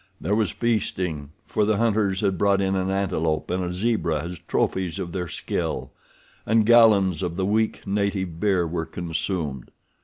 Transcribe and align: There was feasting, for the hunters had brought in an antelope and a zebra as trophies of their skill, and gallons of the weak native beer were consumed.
There 0.19 0.33
was 0.33 0.49
feasting, 0.49 1.29
for 1.45 1.63
the 1.63 1.77
hunters 1.77 2.21
had 2.21 2.35
brought 2.35 2.59
in 2.59 2.75
an 2.75 2.89
antelope 2.89 3.51
and 3.51 3.63
a 3.63 3.71
zebra 3.71 4.23
as 4.23 4.39
trophies 4.47 4.97
of 4.97 5.11
their 5.11 5.27
skill, 5.27 5.91
and 6.43 6.65
gallons 6.65 7.21
of 7.21 7.35
the 7.35 7.45
weak 7.45 7.85
native 7.85 8.39
beer 8.39 8.65
were 8.65 8.87
consumed. 8.87 9.69